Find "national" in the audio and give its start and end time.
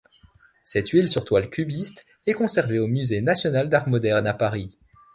3.21-3.69